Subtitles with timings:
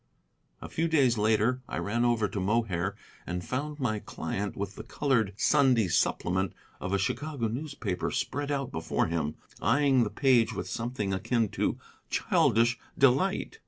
[0.63, 2.95] A few days later I ran over to Mohair
[3.27, 8.71] and found my client with the colored Sunday supplement of a Chicago newspaper spread out
[8.71, 11.77] before him, eyeing the page with something akin to
[12.09, 13.59] childish delight.